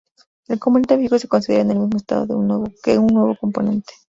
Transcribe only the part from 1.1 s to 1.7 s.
se considera en